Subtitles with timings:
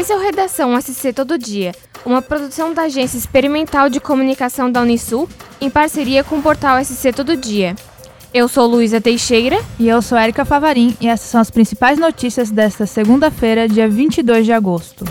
[0.00, 1.74] Esse é o Redação SC Todo Dia,
[2.06, 5.28] uma produção da Agência Experimental de Comunicação da Unisul,
[5.60, 7.76] em parceria com o portal SC Todo Dia.
[8.32, 9.62] Eu sou Luísa Teixeira.
[9.78, 14.46] E eu sou Érica Favarim, e essas são as principais notícias desta segunda-feira, dia 22
[14.46, 15.04] de agosto.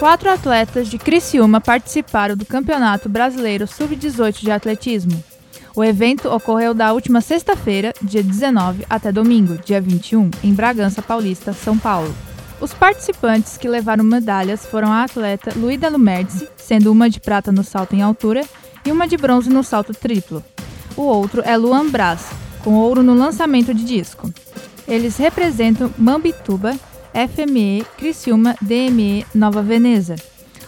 [0.00, 5.22] Quatro atletas de Criciúma participaram do Campeonato Brasileiro Sub-18 de Atletismo.
[5.76, 11.52] O evento ocorreu da última sexta-feira, dia 19, até domingo, dia 21, em Bragança Paulista,
[11.52, 12.12] São Paulo.
[12.60, 17.64] Os participantes que levaram medalhas foram a atleta Luída Lumertzi, sendo uma de prata no
[17.64, 18.42] salto em altura
[18.84, 20.44] e uma de bronze no salto triplo.
[20.94, 22.30] O outro é Luan Braz,
[22.62, 24.30] com ouro no lançamento de disco.
[24.86, 26.76] Eles representam Mambituba,
[27.14, 30.16] FME, Criciúma, DME, Nova Veneza.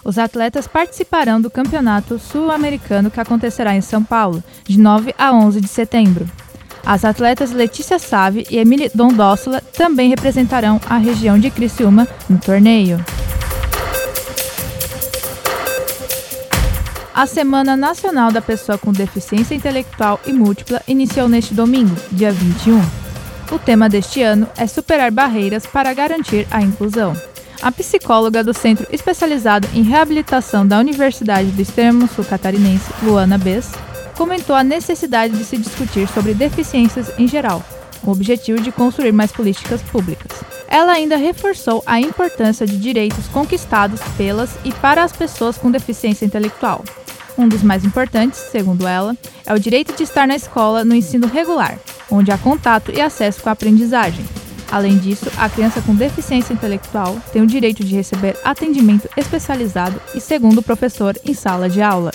[0.03, 5.61] Os atletas participarão do Campeonato Sul-Americano que acontecerá em São Paulo, de 9 a 11
[5.61, 6.27] de setembro.
[6.85, 13.03] As atletas Letícia Save e Emily Dondossola também representarão a região de Criciúma no torneio.
[17.15, 22.81] A Semana Nacional da Pessoa com Deficiência Intelectual e Múltipla iniciou neste domingo, dia 21.
[23.53, 27.15] O tema deste ano é superar barreiras para garantir a inclusão.
[27.61, 33.71] A psicóloga do Centro Especializado em Reabilitação da Universidade do Extremo Sul Catarinense, Luana Bess,
[34.17, 37.65] comentou a necessidade de se discutir sobre deficiências em geral,
[38.03, 40.31] com o objetivo de construir mais políticas públicas.
[40.69, 46.25] Ela ainda reforçou a importância de direitos conquistados pelas e para as pessoas com deficiência
[46.25, 46.85] intelectual.
[47.37, 51.27] Um dos mais importantes, segundo ela, é o direito de estar na escola no ensino
[51.27, 51.79] regular,
[52.11, 54.25] onde há contato e acesso com a aprendizagem,
[54.73, 60.21] Além disso, a criança com deficiência intelectual tem o direito de receber atendimento especializado e
[60.21, 62.11] segundo o professor em sala de aula.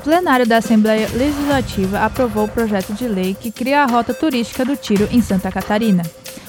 [0.00, 4.64] O plenário da Assembleia Legislativa aprovou o projeto de lei que cria a rota turística
[4.64, 6.02] do tiro em Santa Catarina.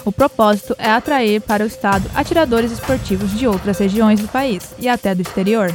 [0.05, 4.87] O propósito é atrair para o estado atiradores esportivos de outras regiões do país e
[4.87, 5.69] até do exterior.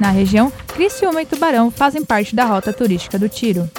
[0.00, 3.70] Na região, Criciúma e Tubarão fazem parte da rota turística do tiro.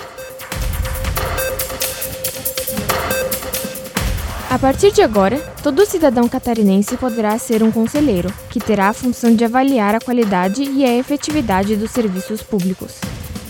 [4.50, 9.36] A partir de agora, todo cidadão catarinense poderá ser um conselheiro, que terá a função
[9.36, 13.02] de avaliar a qualidade e a efetividade dos serviços públicos.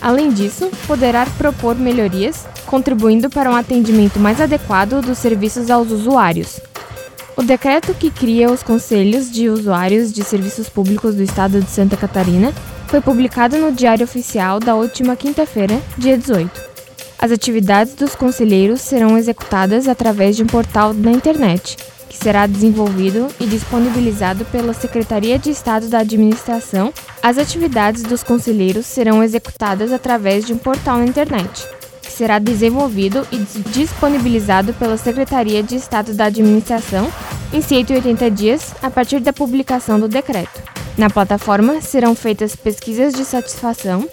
[0.04, 6.60] Além disso, poderá propor melhorias, contribuindo para um atendimento mais adequado dos serviços aos usuários.
[7.34, 11.96] O decreto que cria os conselhos de usuários de serviços públicos do Estado de Santa
[11.96, 12.52] Catarina
[12.86, 16.50] foi publicado no Diário Oficial da última quinta-feira, dia 18.
[17.18, 21.78] As atividades dos conselheiros serão executadas através de um portal na internet,
[22.14, 26.92] que será desenvolvido e disponibilizado pela Secretaria de Estado da Administração.
[27.20, 31.66] As atividades dos conselheiros serão executadas através de um portal na internet,
[32.00, 33.38] que será desenvolvido e
[33.70, 37.12] disponibilizado pela Secretaria de Estado da Administração
[37.52, 40.62] em 180 dias a partir da publicação do decreto.
[40.96, 44.08] Na plataforma serão feitas pesquisas de satisfação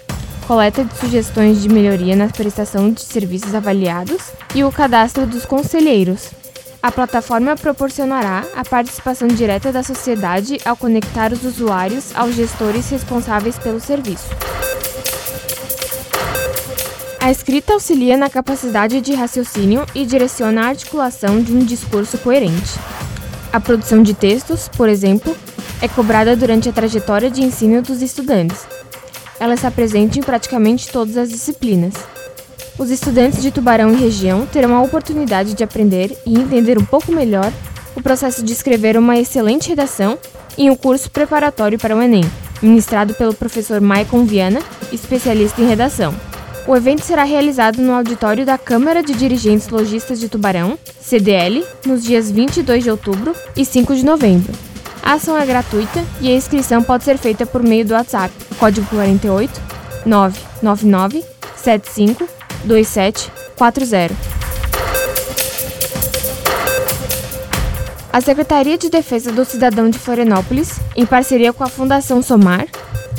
[0.48, 6.41] coleta de sugestões de melhoria na prestação de serviços avaliados e o cadastro dos conselheiros.
[6.82, 13.58] A plataforma proporcionará a participação direta da sociedade ao conectar os usuários aos gestores responsáveis
[13.58, 14.26] pelo serviço.
[17.20, 22.78] A escrita auxilia na capacidade de raciocínio e direciona a articulação de um discurso coerente.
[23.52, 25.36] A produção de textos, por exemplo,
[25.80, 28.66] é cobrada durante a trajetória de ensino dos estudantes,
[29.42, 31.94] ela está presente em praticamente todas as disciplinas.
[32.78, 37.12] Os estudantes de Tubarão e região terão a oportunidade de aprender e entender um pouco
[37.12, 37.52] melhor
[37.94, 40.18] o processo de escrever uma excelente redação
[40.56, 42.24] em um curso preparatório para o Enem,
[42.62, 44.60] ministrado pelo professor Maicon Viana,
[44.90, 46.14] especialista em redação.
[46.66, 52.02] O evento será realizado no auditório da Câmara de Dirigentes Logistas de Tubarão, CDL, nos
[52.02, 54.52] dias 22 de outubro e 5 de novembro.
[55.02, 58.86] A ação é gratuita e a inscrição pode ser feita por meio do WhatsApp, código
[58.86, 59.60] 48
[60.06, 61.24] 999
[61.56, 62.31] 75
[62.64, 64.14] 2740.
[68.12, 72.66] A Secretaria de Defesa do Cidadão de Florianópolis, em parceria com a Fundação Somar,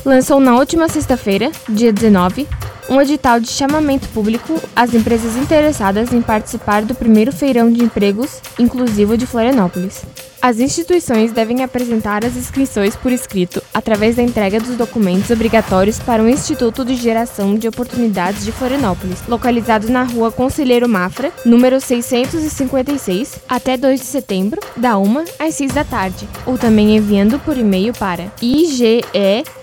[0.05, 2.47] lançou na última sexta-feira, dia 19,
[2.89, 8.39] um edital de chamamento público às empresas interessadas em participar do primeiro feirão de empregos
[8.59, 10.03] inclusivo de Florianópolis.
[10.43, 16.21] As instituições devem apresentar as inscrições por escrito através da entrega dos documentos obrigatórios para
[16.21, 23.39] o Instituto de Geração de Oportunidades de Florianópolis, localizado na rua Conselheiro Mafra, número 656,
[23.47, 27.93] até 2 de setembro, da 1 às 6 da tarde, ou também enviando por e-mail
[27.93, 29.53] para igeof.pmf.com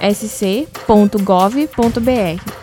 [0.00, 0.80] sc.gov.br.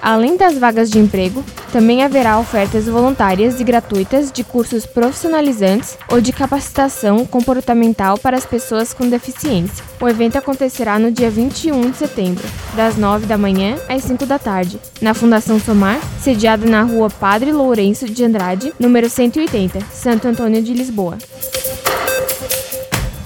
[0.01, 1.43] Além das vagas de emprego,
[1.73, 8.45] também haverá ofertas voluntárias e gratuitas de cursos profissionalizantes ou de capacitação comportamental para as
[8.45, 9.83] pessoas com deficiência.
[9.99, 14.37] O evento acontecerá no dia 21 de setembro, das 9 da manhã às 5 da
[14.37, 20.61] tarde, na Fundação Somar, sediada na rua Padre Lourenço de Andrade, número 180, Santo Antônio
[20.61, 21.17] de Lisboa.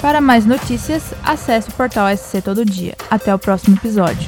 [0.01, 2.95] Para mais notícias, acesse o portal SC Todo Dia.
[3.11, 4.25] Até o próximo episódio.